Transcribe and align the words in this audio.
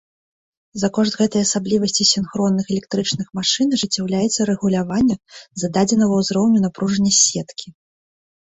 За 0.83 0.87
кошт 0.97 1.13
гэтай 1.19 1.41
асаблівасці 1.47 2.07
сінхронных 2.11 2.65
электрычных 2.75 3.27
машын 3.41 3.67
ажыццяўляецца 3.77 4.49
рэгуляванне 4.51 5.15
зададзенага 5.65 6.13
ўзроўню 6.23 6.67
напружання 6.69 7.13
сеткі. 7.23 7.67